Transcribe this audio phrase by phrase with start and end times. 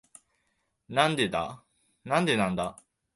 [0.89, 1.63] なんでな
[2.49, 2.77] んだ？